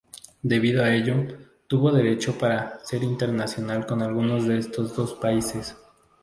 Debido 0.41 0.83
a 0.83 0.91
ello, 0.95 1.27
tuvo 1.67 1.91
derecho 1.91 2.35
para 2.39 2.79
ser 2.83 3.03
internacional 3.03 3.85
con 3.85 4.01
alguno 4.01 4.41
de 4.41 4.57
estos 4.57 4.95
dos 4.95 5.13
países. 5.13 5.77